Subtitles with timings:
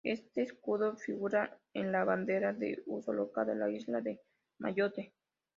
[0.03, 4.19] Este escudo figura en la bandera de uso local de la Isla de
[4.57, 5.13] Mayotte.